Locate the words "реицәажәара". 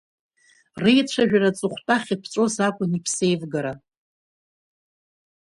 0.81-1.49